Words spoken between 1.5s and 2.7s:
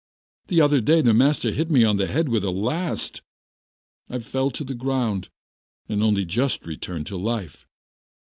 hit me on the head with a